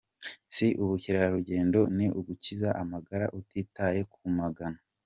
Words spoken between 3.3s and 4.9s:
utitaye ku magana.